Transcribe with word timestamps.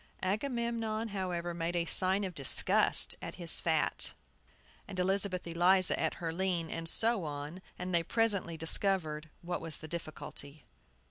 Agamemnon, 0.23 1.09
however, 1.09 1.53
made 1.53 1.75
a 1.75 1.85
sign 1.85 2.23
of 2.23 2.33
disgust 2.33 3.15
at 3.21 3.35
his 3.35 3.59
fat, 3.61 4.13
and 4.87 4.97
Elizabeth 4.97 5.45
Eliza 5.45 5.99
at 5.99 6.15
her 6.15 6.33
lean, 6.33 6.71
and 6.71 6.89
so 6.89 7.23
on, 7.23 7.61
and 7.77 7.93
they 7.93 8.01
presently 8.01 8.57
discovered 8.57 9.29
what 9.43 9.61
was 9.61 9.77
the 9.77 9.87
difficulty. 9.87 10.65